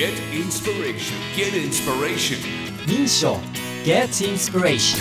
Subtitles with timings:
[0.00, 1.14] Get inspiration.
[1.36, 2.38] Get inspiration.
[2.88, 3.36] 民賞
[3.84, 4.98] Get Inspiration.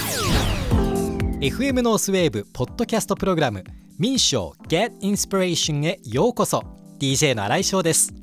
[1.39, 3.63] FM North Wave podcast program。
[3.97, 6.65] 民賞 Get Inspiration へようこそ。
[6.99, 8.13] DJ の新井翔です。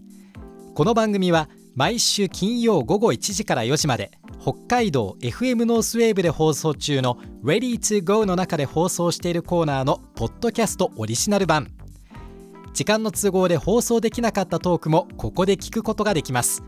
[0.74, 11.68] この番組は毎週金曜午後1時から4時まで北海道 FM ノースウェーブで放送中の Ready to Go の中で放送しているコーナーのポッドキャストオリジナル版
[12.76, 16.62] 時間の都合で放送できなかったトークもここで聞くことができます。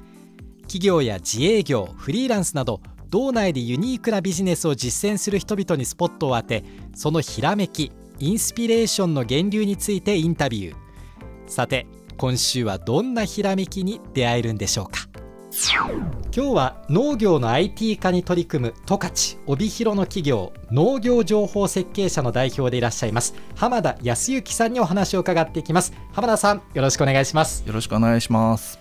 [0.62, 10.77] 企業や自営業フリーランスなど道内でユニークなビジネスを実践する人々にスポットを当てそのひらめきインスピレーションの源流についてインタビュー。
[11.47, 11.87] さて
[12.17, 15.01] 今週はどんなひらめきに出会えるんでしょうか？
[16.38, 19.12] 今日は農業の IT 化に取り組む十勝
[19.48, 23.34] 帯広の企業農業情報設計者の代表でいらっしゃいます。
[23.56, 25.92] 浜田康之さんにお話を伺っていきます。
[26.12, 27.64] 浜田さんよろしくお願いします。
[27.66, 28.78] よろしくお願いします。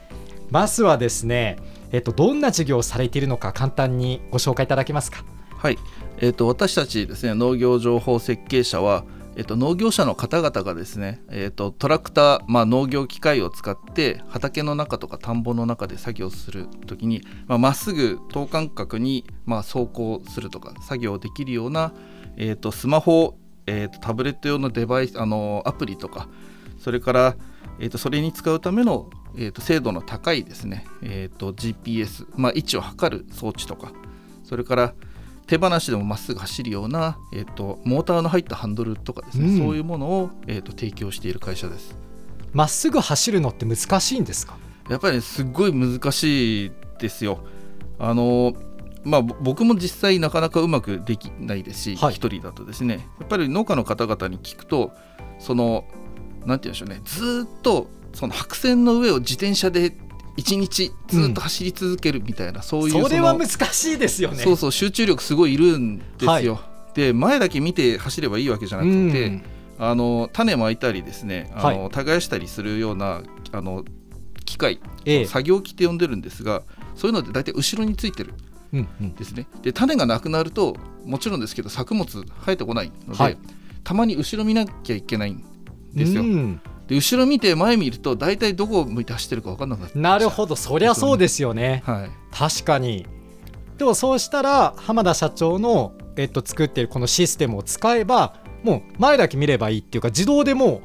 [0.52, 1.58] まずはですね
[1.92, 5.26] えっとどんな授業をされているのか簡単にご紹介いただけますか？
[5.58, 5.80] はい、
[6.20, 9.04] えっ、と私たちですね農業情報設計者は
[9.38, 21.94] えっ、と農業者の方々がですねえっ、とトラクターまあ農業機械を使って畑の中とか田んぼの中で作業するときにまあっすぐ等間隔にまあ走行するとか作業できるような
[22.36, 26.28] えっ、とスマホえっ、とタブレット用のデバイスあのアプリとか
[26.80, 27.36] それから
[27.80, 33.92] えー、とそれに使うための、えー、と精度の高いですね、えー、と GPS、まあ、位置を測る装置とか
[34.44, 34.94] それから
[35.48, 39.58] 手放しでもまっすぐ走るような、えー、とモーターの入ったハンドルとかですね、うん。
[39.58, 41.98] そういうものを、えー、と提供している会社です。
[42.54, 44.58] まっすぐ走るのって難しいんですか？
[44.90, 47.40] やっぱり、ね、すっごい難しいですよ。
[48.00, 48.54] あの
[49.04, 52.16] まあ、ぼ僕も実際なかなかうまくできないですし、一はい。
[52.16, 53.08] 人だとですね。
[53.20, 54.92] やっぱり農家の方々に聞くと
[55.40, 55.86] その
[56.46, 57.02] なんて言うんでしょうね。
[57.06, 59.96] ずーっとその白線の上を自転車で
[60.38, 64.44] 一日ずーっと走り続けるみたいな、そういうそれはの難しいですよね。
[64.44, 66.62] そうそう集中力すごいいるんですよ。
[66.94, 69.44] で前だけ見て走ればいいわけじゃなくて、うん
[69.80, 73.22] あの種まいたりですねあの、は耕したりするような
[73.52, 73.86] あの
[74.44, 75.26] 機械ええ。
[75.26, 76.64] 作業機って呼んでるんですが
[76.96, 78.34] そういうのって大体後ろについてる
[78.74, 79.08] うんうん。
[79.10, 83.38] んですねで種がなくなるともちろんですけど作物生えてこないので、はい。
[83.84, 85.44] たまに後ろ見なきゃいけないん
[85.94, 90.56] ですよ、うんで後ろ見て前見ると大体どこを向いて走ってるか分かんなくなってなるほど。
[90.56, 91.84] そりゃそうですよね。
[91.86, 92.10] はい。
[92.32, 93.06] 確かに。
[93.78, 100.82] でもそうしたら浜田社長の、えっと、作っているこのシステムを使えばもう前だけ見ればいいっていうか自動でも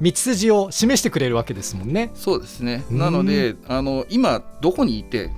[0.00, 2.10] う道筋を示してくれるわけですもんね。
[2.14, 2.84] そうですね。
[2.90, 2.98] うん。
[2.98, 5.30] なのであの今どこにいて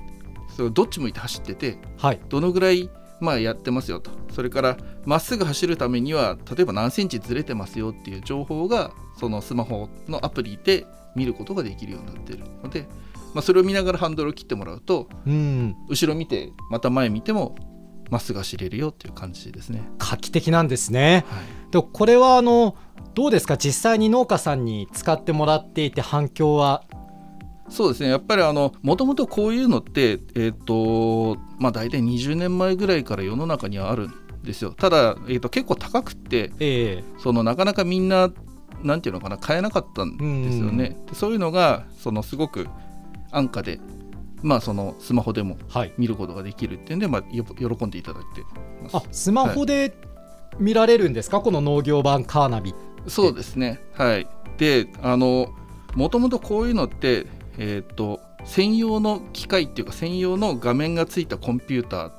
[0.57, 2.21] そうどっち向いて走っててはい。
[2.29, 2.89] どのぐらい
[3.23, 4.11] まあやってますよと。
[4.33, 12.89] それからまっすぐ走るためには例えば何センチずれてますよっていう情報がそのスマホのアプリで見ることができるようになっているので、
[13.35, 15.77] まあ、それを見ながらハンドルを切ってもらうとうん。
[15.89, 17.55] 後ろ見てまた前見ても
[18.11, 19.83] まっすぐ走れるよっていう感じですね。
[19.99, 21.25] 画期的なんですね。
[21.29, 21.71] はい。
[21.71, 22.77] でこれはあの
[23.15, 23.57] どうですか？
[23.57, 26.83] 実際に農家さんに使ってもらっていて反響は
[27.69, 28.11] そうですね。
[28.11, 34.73] やっぱりあのもともとこういうのって、えーとまあ、大体20年前ぐらいから世の中にはあるんですよ。
[34.73, 37.05] ただ、えー、と結構高くってええ。
[37.19, 38.31] そのなかなかみんな
[38.83, 40.97] なんていうのかな買えなかったんですよね。
[41.07, 42.67] でそういうのがそのすごく
[43.31, 43.81] 安価で、
[44.43, 45.93] まあ、そのスマホでもはい。
[45.97, 48.43] 見ることができるっていうんで、まあ、よ喜んでいただいて
[48.93, 49.95] あスマホで
[50.59, 52.75] 見られるんですか、この農業版カーナビ
[53.07, 53.81] そうですね。
[53.95, 54.27] はい。
[54.59, 55.49] であの
[55.95, 57.27] もともとこういうのって、
[57.59, 62.13] えー、と専用の機械っていうか専用の画面がついたコンピューター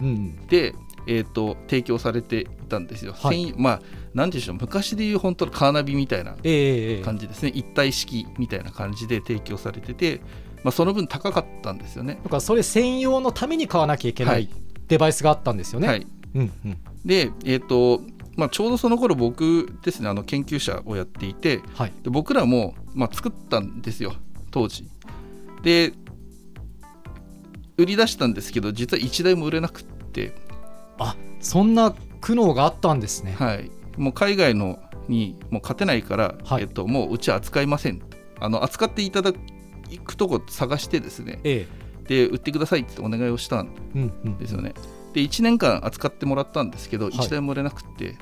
[0.00, 0.74] うんで、
[1.06, 3.12] えー、と提供されていたんですよ。
[3.12, 3.44] はい。
[3.46, 3.82] 専まあ
[4.14, 7.50] なんていうんでしょう昔でいう本当のカーナビみたいなええ感じですね。
[7.54, 10.20] 一体式みたいな感じで提供されてて、
[10.62, 12.18] まあ、その分高かったんですよね。
[12.22, 14.48] だからそれ専用のために買わなきゃいけなはいい。
[14.88, 15.88] デバイスがあったんですよね。
[15.88, 16.78] はい、うんうん。
[17.04, 18.00] で、えーと
[18.36, 21.92] まあ、ちょうどその頃僕ですねあの研究者をやっていてはい。
[22.02, 24.14] で僕らも、まあ、作ったんですよ
[24.50, 24.88] 当時。
[25.62, 25.92] で
[27.76, 30.34] 売り出したんですけど実は1台も売れなくって、
[30.98, 33.34] あそんな苦悩があったんですね。
[33.38, 36.62] はい、もう海外のにもう勝てないから、はい。
[36.62, 38.02] えっと、もううちは扱いません。
[38.38, 41.40] あの扱っていただくとこ探してですね。
[41.44, 41.66] え
[42.06, 44.74] で売ってくださいってお願いをしたんえうんうんですよね。
[45.12, 47.12] で1年間扱ってもらったんですけど、い。
[47.12, 48.16] 1台も売れなくって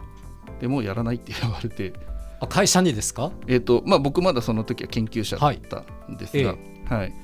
[0.60, 1.92] でもうやらないって言われて、
[2.40, 3.32] あ会社にですか？
[3.46, 6.54] えーとまあ、僕まだその時は研究者だったんですが、
[6.88, 7.14] はい。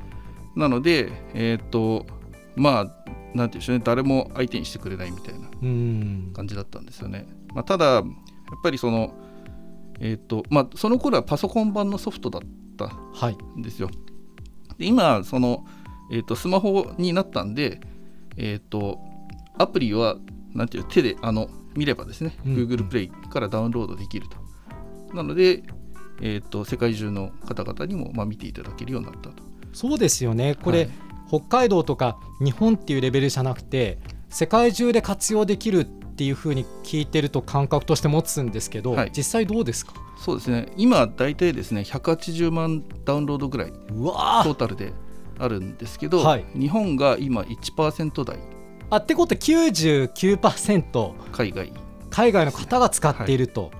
[0.56, 2.06] なので、えっと
[2.56, 2.94] まあなんて
[3.34, 6.30] 言うんでしょうね誰も相手にしてくれないみたいなうん。
[6.34, 7.26] 感じだったんですよね。
[7.54, 8.04] まあ、ただやっ
[8.62, 9.14] ぱりその
[10.00, 12.42] えっ、とまあその頃はパソコン版のソフトだっ
[12.76, 13.88] たはいんですよ。
[14.78, 15.64] で今その
[16.10, 17.80] えー、とスマホになったんで、
[18.36, 18.98] えー、と
[19.56, 20.16] アプリは
[20.52, 24.36] なんていう手であの見ればですね、うん Google プレイからダウンロードできると。
[25.14, 25.62] なので、
[26.20, 29.42] えー、と世界中の方々にも、まあ、見ていただけるようになったと。
[29.72, 30.56] そうですよね。
[30.62, 30.90] これ、はい。
[31.28, 39.12] 北海道とか日本っていうレベルじゃなくて世界中で活用できるっていうふうに聞いてると感覚として持つんですけど、はい。
[39.16, 39.94] 実際どうですか？
[40.18, 40.68] そうですね。
[40.76, 44.92] 今大体ですね180万ダウンロードぐらいうわトータルで
[45.38, 46.44] あるんですけど、はい。
[46.54, 48.38] 日本が今1%台。
[48.90, 51.72] あってことは99%海外。
[52.10, 53.72] 海外の方が使っていると、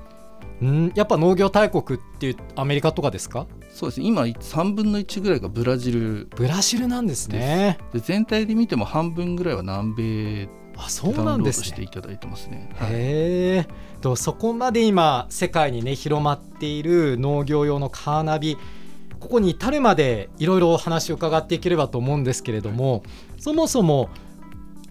[0.63, 3.47] うんやっぱ農業大国っていうアメリカとかですか？
[3.71, 4.07] そうですね。
[4.07, 6.29] 今3分の1ぐらいがブラジル。
[6.37, 7.79] ブラジルなんですね。
[7.93, 11.67] で全体で見ても半分ぐらいは南米あそうなんですね。
[11.67, 12.71] していただいてますね。
[12.77, 12.91] はい。
[12.93, 13.67] へえ。
[14.01, 18.57] とそこまで今世界にね広まっている農業用のカーナビ
[19.19, 23.03] ここに至るまでいろいろお話を伺っていければと思うんですけれども
[23.39, 24.11] そもそも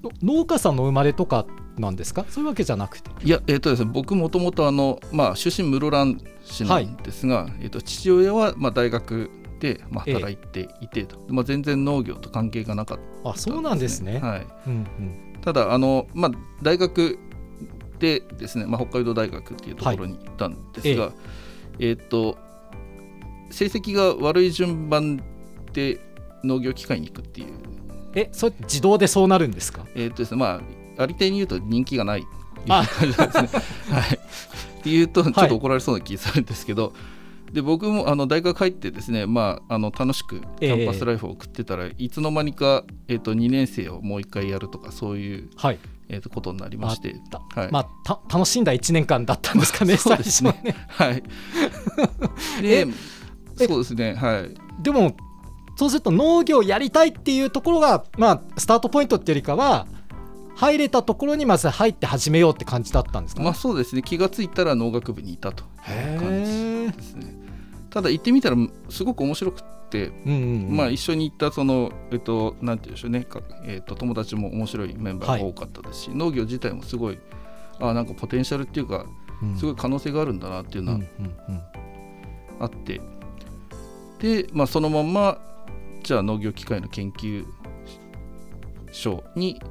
[0.01, 0.09] の
[0.39, 1.45] 農家さんの生まれとか
[1.77, 2.25] なんですか？
[2.29, 3.09] そういうわけじゃなくて。
[3.23, 9.29] いや、えっとですね、僕もともとあの、まあ、出身室蘭市なんですが、えっと、父親はまあ大学
[9.59, 10.13] でまあええ。
[10.15, 13.29] 働いていてと、まあ、全然農業と関係がなかった。
[13.31, 14.19] あそうなんですね。
[14.19, 15.41] はい、うんうん。
[15.41, 16.31] ただあの、まあ、
[16.61, 17.17] 大学
[17.99, 21.11] でですね、まあ、北海道大学っていうところに行ったんですが、
[21.79, 22.37] えっと
[23.49, 25.23] 成績が悪い順番
[25.73, 25.99] で
[26.43, 27.47] 農業機械に行くっていう、
[28.15, 29.85] えそれ自動でそうなるんですか？
[29.95, 30.61] えっとですねまあ、
[30.97, 32.27] ありていに言うと人気がないいう
[32.67, 33.61] あ感じなんですね。
[33.91, 34.19] はい、
[34.79, 36.93] っていうとちょっと怒られそうな気がするんですけど、
[37.51, 45.79] で僕もあの大学入ってですね、まあ、あの楽しくキャンパスライフを送ってたら、いつの間にか、えっと2年生をもう一回やるとかそういう、はい。
[46.09, 47.15] えっとことになりまして。
[47.29, 47.39] た。
[47.61, 47.71] はい。
[47.71, 50.59] まあた楽しんだ1年間だったんですかねそうですね。
[50.63, 50.75] ね。
[50.87, 51.23] はい。
[52.63, 52.87] え で、
[53.61, 54.81] えそうですね、はい。
[54.81, 55.15] でも
[55.75, 59.87] そうすると農業やりたいっていうところが、まあ、スタートポイントっていうよりかは
[60.55, 66.45] 入れたところにまず入って始めようって感じだったんですか、まあそうですね、気がついたら農学部にいたという感
[66.91, 67.35] じですね。
[67.89, 68.57] ただ行ってみたら
[68.89, 70.77] すごく面白くって、うんうんうん。
[70.77, 77.19] まあ一緒に行ったそのえっとなんていうんでしょうね、かえっと友達も面白いメンバーが多かったですし、農業自体もすごい
[77.79, 79.05] あなんかポテンシャルっていうか
[79.41, 79.57] うん。
[79.57, 81.61] すごい可能性があるんだなっていうのはうんうんうん。
[82.59, 83.01] あって、
[84.19, 85.37] で、まあ、そのまんま
[86.03, 87.45] じゃあ農業機械の研究
[88.91, 89.61] 所に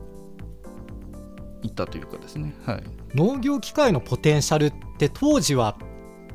[1.62, 2.82] 行ったというかですね、はい、
[3.14, 5.76] 農業機械のポテンシャルって当時は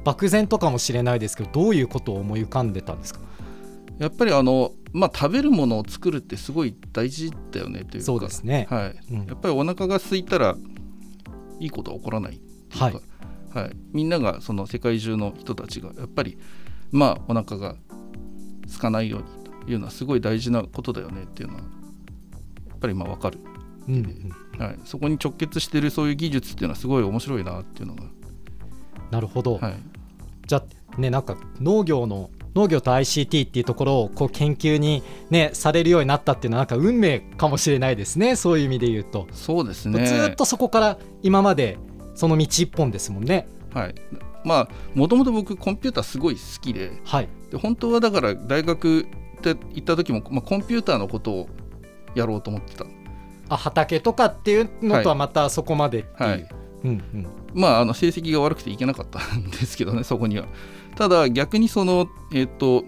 [0.04, 3.20] 漠然とかもしれないですけどどういうことを思い浮かんでたんですか？
[4.00, 8.06] やっぱりあの、まあ、食べるものを作るってすごい大事だよねというか。
[8.06, 8.68] そうですね。
[8.70, 9.26] はい、うん。
[9.26, 10.56] やっぱりお腹が空いたら
[11.60, 12.94] いいことは起こらないっていうか、はい。
[13.54, 13.76] はい。
[13.92, 16.38] みんながその世界中の人たちがやっぱり
[16.92, 17.76] まあお腹が
[18.68, 21.62] 空かないようにというのはすごい大事なことだよねっていうのは
[22.70, 23.40] やっぱりまあ分かる
[23.88, 28.04] うんうんはい、そこに直結してるそういう技術っていうのはすごい面白いなっていうのが、
[29.12, 29.76] なるほど、はい、
[30.46, 30.64] じゃ
[30.96, 40.06] あねなんか農業の農業と ICT っていうところをこう研究にねされるようになったっていうのはなんか運命かもしれないですねそういう意味で言うと、そうですね。
[40.06, 41.78] ずーっとそこから今まで
[42.16, 43.48] その道一本ですもんね。
[43.74, 43.96] はい。
[44.44, 46.92] まあもともと僕コンピューターすごい好きで。
[47.04, 47.30] はい。
[47.52, 49.08] で本当はだから大学
[49.44, 51.50] で行った時も、まあ、コンピューターのことを
[52.16, 52.86] やろうと思ってた
[53.50, 56.50] あ畑とかっていうのとはまたそこまでっていう、はい。
[56.84, 57.28] うんうん。
[57.54, 60.46] まああの成績が悪くていけなかったんですけどねそこには。
[60.96, 62.84] ただ逆にそのえっ、と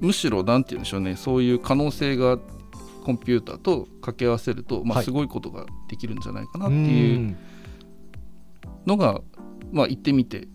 [0.00, 2.38] むしろなんて言うんでしょうねそういう可能性が
[3.04, 5.04] コンピューターと掛け合わせると、まあ、はい。
[5.04, 7.36] すごいことができるんじゃないかなっていう、うん。
[8.86, 9.20] のが、
[9.72, 10.48] まあ、行ってみて、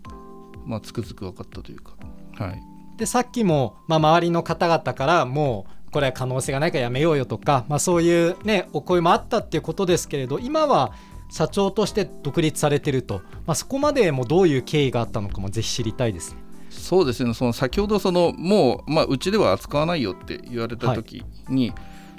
[0.66, 1.96] まあ、つくづく分かったというか、
[2.36, 2.62] はい、
[2.98, 10.93] でさっきも、まあ、周りの方々からもうこれは可能性がないからやめようよとか、まあ、そういう、ね、お声もあったっていうことですけれど今は
[11.29, 16.41] 社長として独立されてると、まあ、そこまでもどういう経緯があったのかもぜひ知りたいですね。
[16.69, 21.74] そうですねその先ほどそのもう、まあ、うちでは扱わないよって言われた時に、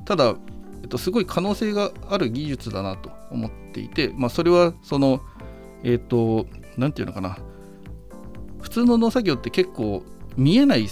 [0.04, 0.34] ただ、
[0.82, 5.22] えっと、すごい可能性がある技術だなと思っていて、まあ、それはその
[5.82, 7.38] えっとなんていうのかな
[8.60, 10.02] 普通の農作業って結構
[10.36, 10.86] 見えない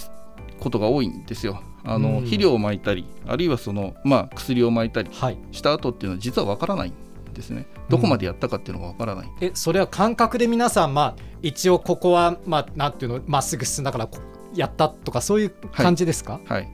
[0.58, 1.62] ことが多いんですよ。
[1.84, 2.20] あのうん。
[2.20, 6.94] 肥料をまいたりあるいはその、まあ、薬をまいたりはい、した後っていうのは実は分からないん
[7.32, 7.66] ですね。
[7.88, 14.18] どこまでやったかっていうのが分からない、えそれは感覚で皆さん、まあ、一応ここは、まあ、なんていうのまっすぐ進んだからこ
[14.54, 16.68] やったとかそういう感じですか、はい、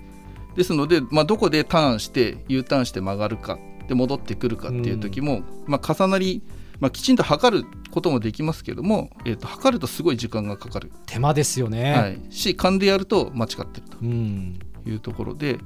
[0.57, 3.59] ですので、まあ、どこでターンして U ターンして曲がるか
[3.89, 6.43] で戻ってくるかっていう時も、まあ、重なり、
[6.81, 11.93] まあ、きちんと測ることもできますけども、えー、と測るとすごい時間がかかる、手間ですよね。
[11.93, 14.59] はい、し勘でやると間違ってるうん。
[14.59, 15.59] というところで、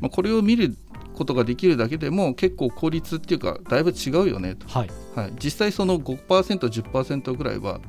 [0.00, 0.76] まあ、これを見る
[1.14, 4.90] ことができるだけでも結構効率っていうかだいぶ違うよねと、はい。
[5.14, 7.80] はい、実際その 5%10% ぐらいはやっ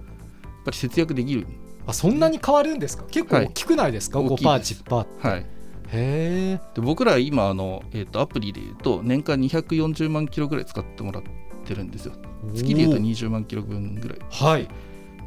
[0.65, 1.48] ぱり節約できる、
[1.88, 3.06] あそんなに変わるんですか？
[3.06, 4.84] 結構大きくないですか、はい大きいです。
[4.84, 5.46] 5%10% って、はい、へ
[5.92, 11.24] えで僕ら今あの、えー、とアプリでいうと年間240万キロぐらい使ってもらっ
[11.65, 12.13] てるんですよ。
[12.54, 14.20] 月でいうと20万キロ分ぐらい。
[14.30, 14.68] はい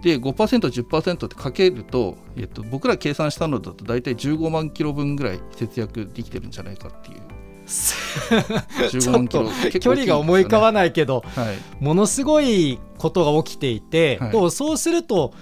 [0.02, 7.23] で 5%10% ってかけると,、えっと僕ら計算したのだと大体15万キロ分ぐらい節約できてるんじゃないかっていう
[7.69, 15.35] 15万キロ結構距離が思い浮かばないけどはいものすごいことが起きていて、はいそうすると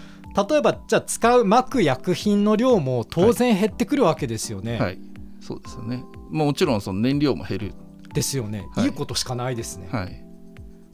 [0.49, 4.79] 例えばじゃあ使う巻く薬品の量も当然減ってくるわけですよね。
[4.79, 4.99] はい、
[5.41, 6.05] そうですよね。
[6.31, 7.73] まあもちろんその燃料も減る。
[8.13, 9.89] ですよね、はいい、いことしかないですね。
[9.91, 10.26] はい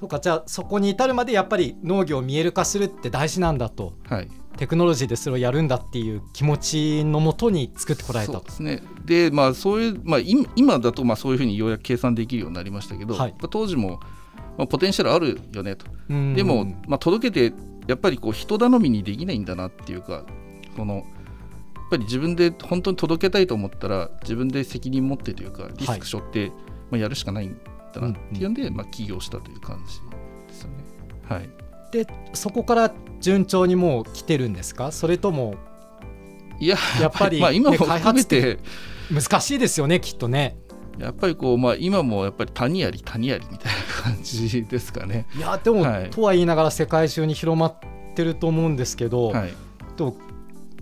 [0.03, 4.29] そうかじゃあそこに至るまでやっぱり農業を見える化するって大事なんだとはい。
[4.57, 8.51] テクノロジーでそれをやるんだっていう気持ちのもとに作ってこられたとそうで。
[8.51, 8.83] すね。
[9.05, 14.01] でまあそういうまあ今今だとまあそういうふうにようやく計算できるようになりましたけど、はいまあ当時も
[14.59, 15.87] まあポテンシャルあるよねと。
[16.11, 17.55] うんでもまあ届けて
[17.87, 20.25] やっぱりこう人頼みにできないんだなっていうか
[20.75, 21.05] そのやっ
[21.91, 26.49] ぱり自分で本当に届けたいと思ったら自分で責任持ってというかリスク背負って、
[26.91, 27.57] まあやるしかないん
[27.93, 30.01] だなっていうんで、まあ起業したという感じ
[30.49, 30.77] ですよね。
[31.29, 31.49] はい。
[31.93, 34.93] でそこから順調にもう来てるんですか？
[34.93, 35.55] それとも
[36.59, 38.59] いややっぱりまあ今もね開含め発って
[39.13, 40.57] 難しいですよねきっとね。
[40.99, 45.27] やっぱりこう、まあ、今もやっぱり谷あり谷ありみたいな感じですかね。
[45.35, 47.75] いやでも、はいとは言いながら世界中に広まっ
[48.15, 49.55] てると思うんですけど、はい、
[49.97, 50.17] と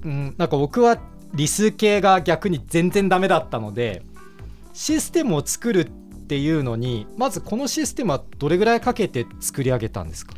[0.05, 0.99] うん、なんか僕は
[1.33, 4.03] 理数系が逆に全然ダメだったので
[4.73, 5.85] システムを作るっ
[6.31, 10.35] ていうのにまずこのシステムはどれぐらいかけて作り上げたんですか？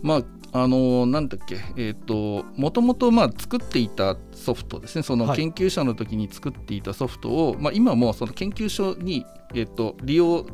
[0.00, 0.18] ま
[0.52, 5.02] ああのなんだっけえっ、ともともとまあ作っていたソフトですね。
[5.02, 5.36] そのはい。
[5.36, 10.46] 研究者の時に作っていたソフトを、まあ、今もその研究所に、えっと利用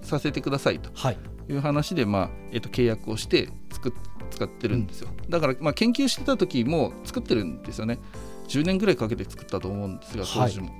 [0.00, 1.18] させてくださいとはい。
[1.50, 3.92] いう話で、まあえっと契約をして作っ
[4.30, 7.98] 使ってるんですよ、だから、まあ、研究してた時も作ってるんですよね。
[8.48, 10.70] 10年ぐらいかけて作ったと思うんですが当時も、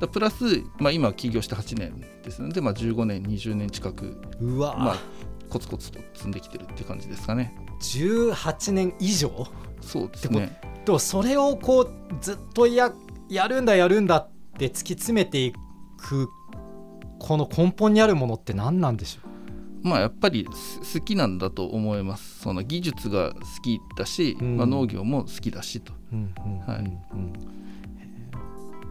[0.00, 4.96] だプラス、まあ、今起業して8年ですので、まあ、15年20年近く、うわ、まあ、
[5.50, 7.54] コツコツと積んできてるっていう感じですかね。
[7.80, 9.46] 18年以上？
[9.82, 10.58] そうですね。
[10.84, 12.92] でもそれをこうずっとや
[13.28, 14.28] やるんだやるんだっ
[14.58, 15.52] て突き詰めてい
[15.98, 16.28] く
[17.18, 19.28] この根本にあるものって何なんでしょ
[19.82, 20.46] まあやっぱり
[20.82, 22.40] す好きなんだと思います。
[22.40, 25.92] その技術が好きだし、うんまあ、農業も好きだしと。
[25.92, 26.58] う、うんうん。
[26.60, 26.84] はい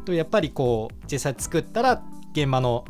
[0.09, 2.85] うんとやっぱりこう実際作ったら現場の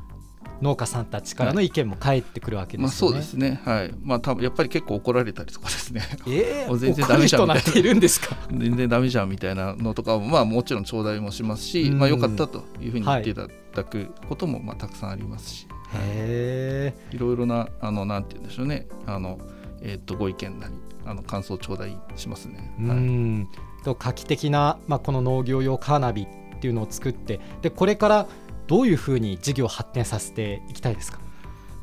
[0.62, 2.84] 農家さんたちからの意見も返ってくるわけですよね。
[2.84, 3.62] まあそうですね。
[3.64, 3.94] はい。
[4.04, 6.02] まあ多分やっぱり結構怒られたりとかですね。
[6.28, 7.56] えー、もう全然ダメじゃん人な。
[7.56, 8.36] んているんですか？
[8.52, 12.00] 全然ダメじゃんみたいなのとかもまあもちろん頂戴もしますし、うん。
[12.00, 17.18] まあ良かったというふうに言っていただくこともまあたくさんありますし、へい。
[17.18, 18.88] ろいろなあのなんて言うんでしょうね。
[19.06, 19.40] あの、
[19.82, 20.74] えー、とご意見なり
[21.06, 22.76] あの感想を頂戴しますね。
[22.82, 22.98] え、うはい。
[22.98, 23.48] ん。
[23.86, 26.28] と画期的な、まあ、この農業用カーナビ
[26.60, 28.28] っていうのを作ってでこれから
[28.68, 31.20] どういうふうに事業を発展させていきたいですか？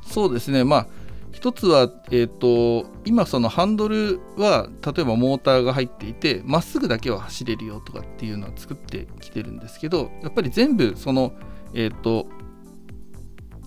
[0.03, 0.87] そうですね、まあ、
[1.33, 11.33] 一つは、えー、と今、そのハンドルは例えばモーターが入っていてまっすぐだけは走れるよとかっていうのを作ってきてるんですけどやっぱり全部その、
[11.75, 12.29] えー、と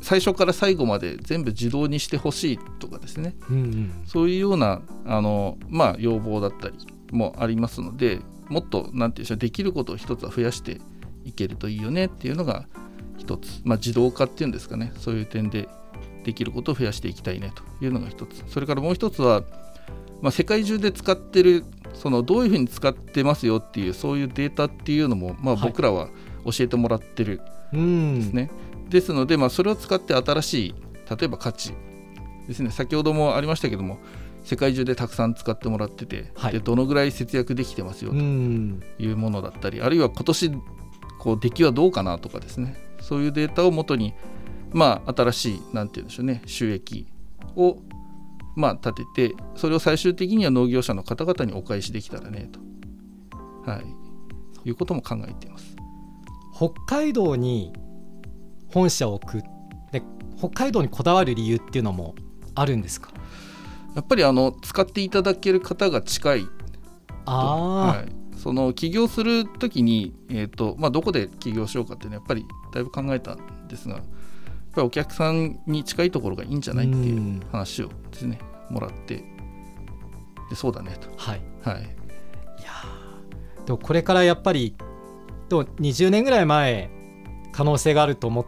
[0.01, 3.35] 最初から最後まで全部自動にしてほしいとかですね。
[3.49, 4.03] うんうん。
[4.05, 6.75] そういうようなあの、まあ、要望だったり
[7.11, 10.79] もありますのでもっとなんていうんでしょうできることを一つは増やして
[11.25, 12.65] いけるといいよねっていうのが
[13.17, 14.93] 一つ、まあ、自動化っていうんですかね。
[14.97, 15.67] そういう点で
[16.23, 18.43] できることを増やしていきたいねというのが一つ。
[18.47, 19.43] それからもう一つは、
[20.21, 25.69] まあ、世界中で使ってるそのどういうふうに使ってますよっていうそういうデータっていうのも、まあ、はい。
[25.69, 26.09] 僕らは
[26.45, 27.41] 教えてもらってる
[27.73, 28.51] うんですね。
[28.89, 30.75] ですので、まあ、それを使って新しい
[31.09, 31.73] 例えば価値。
[32.47, 32.71] ですね。
[32.71, 33.99] 先ほどもありましたけども
[34.43, 36.53] 世界中でたくさん使ってもらってて、はい。
[36.53, 38.81] でどのぐらい節約できてますようとん。
[38.97, 40.51] いうものだったり、あるいは今年
[41.19, 42.75] こう出来はどうかなとかですね。
[43.01, 44.13] そういうデータをもとに、
[44.71, 46.41] まあ、新しいなんて言うんでしょうね。
[46.45, 47.05] 収益
[47.55, 47.77] を
[48.55, 52.59] まあ立ててそれを最終的には農業者の方々にお返しできたらねと、
[53.69, 53.85] はい、
[54.67, 55.75] いうことも考えています。
[56.55, 57.71] 北海道に
[58.73, 59.43] 本社を置く
[59.91, 60.03] で
[60.37, 62.15] 北海道にこだわる理由っていうのも
[62.55, 63.11] あるんですか？
[63.95, 66.47] やっぱりあの使っていただける方が近い
[67.25, 67.55] ああ、
[67.87, 68.07] はい、
[68.39, 74.03] その起業するときに、えーとまあ、どこで起業しようかっていうのはやっぱりだいぶ考えたんですがやっ
[74.73, 77.41] ぱりお客さんに近いところがいいんじゃないっていううん。
[77.51, 79.23] 話をですねもらって
[80.49, 81.41] でそうだねと、はい。
[81.63, 81.83] はい、い
[82.63, 84.75] やーでもこれからやっぱり
[85.49, 86.89] でも20年ぐらい前
[87.51, 88.45] 可能性があると思っ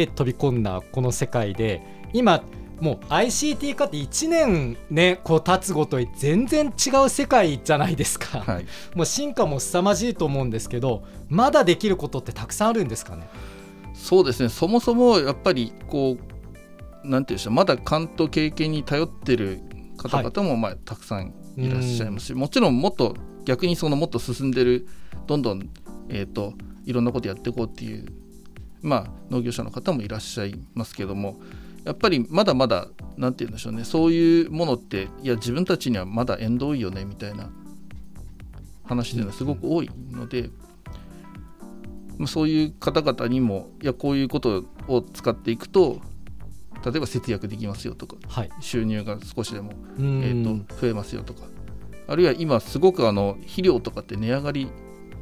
[0.00, 1.80] って飛び込んだこの世界で
[2.12, 2.42] 今
[2.80, 13.28] もう ICT 化って1年ねこう経つごとに全然違う世界じゃないですか、はい、もう進化も凄まじいと思うんですけどまだできることってたくさんあるんですかね？
[13.94, 14.48] そうですね。
[14.48, 16.18] そもそもやっぱりこ
[17.04, 17.52] うなんていうんでしょう。
[17.54, 19.60] まだ勘と経験に頼ってる
[19.96, 24.88] 方々もまあたくさんいらっしゃいますし、はい、もちろんもっと逆にそのもっと進んでる
[25.26, 25.70] どんどん、
[26.08, 26.54] えーと、
[26.84, 28.06] いろんなことやっていこうっていう、
[28.82, 31.40] まあ、農業者の方もいらっしゃいますけども
[31.84, 37.50] やっぱりまだまだ何て言うんでしょうねそういうものっていや自分たちにはまだ縁遠いよねみたいな
[38.84, 40.50] 話っていうのはすごく多いので、
[42.18, 46.00] まあ、そういう方々にもいやこういうことを使っていくと
[46.84, 51.44] 例えば節約できますよとか、はい、収入が少しでも、えーと、増えますよとか
[52.06, 54.70] あるいは今すごくあの肥料とかって値上がり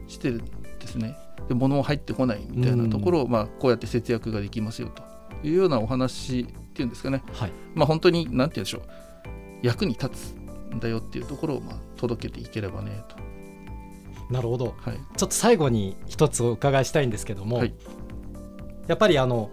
[0.09, 0.45] してるん
[0.81, 1.17] ですね。
[1.49, 5.03] で物も入ってこないみたいなところを、まあ、こうやって節約ができますよと
[5.43, 8.83] いうようなお話っていうんですかね、はい、まあ本当に何て言うんでしょう。
[9.63, 13.17] 役に立つんだよっていうところをまあ届けていければねと。
[14.33, 17.75] なるほど、はい、ちょっと最後に一つお伺いしたいんですけども、はい、
[18.87, 19.51] やっぱりあの、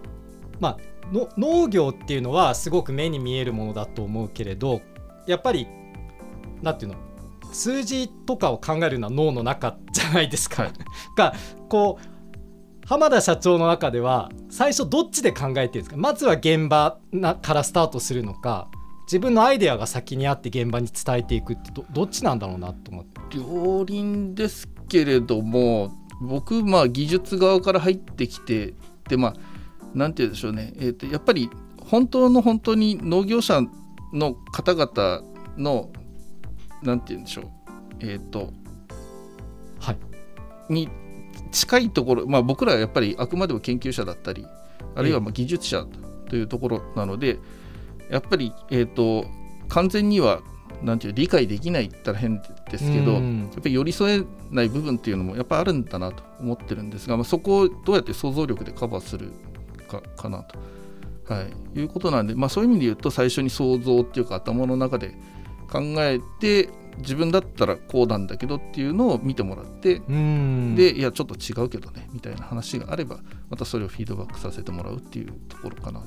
[0.62, 4.81] まあ、の農業っていうのはすごく目に見えるものだと思うけれど
[5.27, 5.67] やっぱり
[6.62, 6.98] なんていうの
[7.51, 10.63] 数字とかを考えるのは脳の中じゃないですか。
[10.63, 10.71] はい、
[11.17, 11.33] が
[11.67, 12.09] こう
[12.89, 15.96] 浜田社長の中では最初どっちで考えてるんですか？
[15.98, 18.67] まずは現場なからスタートするのか
[19.05, 23.38] 自分のアイデアが先にあって現場に伝えていくってどどっちなんだろうなと思って。
[23.38, 28.74] 両輪ですけれども僕まあ技術側から入ってきて
[29.08, 29.34] でまあ
[29.93, 31.48] なんて言うんでしょうね、えー、とやっぱり
[31.79, 33.62] 本当の本当に農業者
[34.13, 35.22] の方々
[35.58, 35.91] の
[36.81, 37.46] なんて言うんでしょう。
[38.00, 38.51] えっ、ー、と
[39.79, 39.98] はい。
[40.74, 40.89] に
[41.51, 44.46] 近いところ、まあ、僕らはやっぱりあくまでも研究者だったり
[44.96, 45.86] あるいはま技術者
[46.29, 47.39] というところなので、
[48.09, 49.25] やっぱり、えーと、
[49.68, 50.42] 完全には
[50.81, 53.22] なんていう理解できないって言ったら変ですけど、やっ
[53.55, 59.31] ぱり寄り添えない部分っていうのもやっぱあるんだなと思ってるんですが、まあ、そこをどうやって想像力でカバーする
[59.88, 65.16] かかなと、はい、いうことなんで、まあ、そういう意味で言うと最初に想像っていうか頭の中で
[65.70, 76.01] 考えて自分だったらこうなんだけどっていうのを見てもらってでいやちょっと違うけどねみたいな話があればまたそれをフィードバックさせてもらうっていうところかな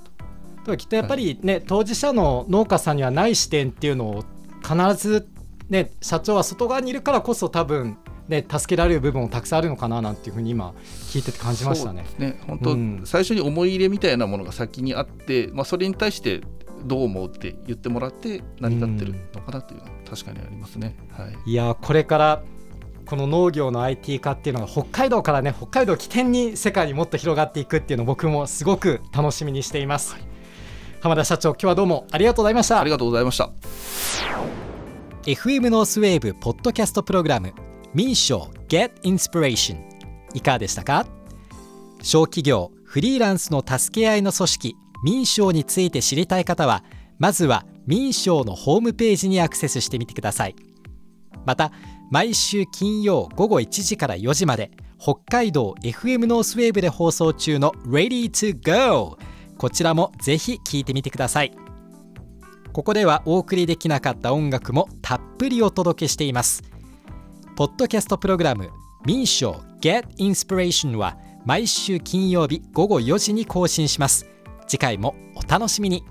[0.64, 0.76] と。
[0.76, 4.24] きっとやっぱりね、はい、当事者の農家さんにはない視点っていうのを
[4.62, 5.28] 必ず
[5.68, 7.96] ね社長は外側にいるからこそ多分
[8.28, 10.74] ね、助けられる部分もたくさんあるのかななんていうふうに今
[11.10, 12.06] 聞いてて感じましたね。
[12.18, 16.40] ね本当、うん、最初に思い入れみたいなものが先にあって、まあ、それに対して
[16.84, 20.94] どう思うって言ってもらって成り立ってるのかなというのは確かにありますね。
[21.10, 22.42] はい、いやこれから
[23.06, 30.22] この農業の IT 化っていうのが北海道からね北海道を起点に世界にもっと広がっていくっていうのを僕もすごく楽しみにしています、はい、
[31.00, 32.78] 浜田社長今日はどうもありがとうございました。
[32.78, 33.50] ありがとうございました
[35.22, 37.54] FM ノースウェーブポッドキャストプログラム
[37.94, 39.78] 民賞 Get Inspiration
[40.34, 41.06] いかがでしたか？
[42.02, 46.84] 小企業フリーランスの助け合いの組織民賞について知りたい方は
[47.18, 50.56] まずは民賞のホームページにアクセスしてみてください。
[51.44, 51.72] また
[52.10, 59.18] 毎週金曜午後1時から4時まで北海道 FM ノースウェーブで放送中の Ready to Go
[59.58, 61.52] こちらもぜひ聴いてみてください。
[62.72, 66.62] ここではお送りできなかった音楽もたっぷりお届けしています。
[67.56, 68.70] ポッドキャストプログラム
[69.04, 74.26] 民賞 Get Inspiration は毎週金曜日午後4時に更新します。
[74.66, 76.04] 次回もお楽しみに。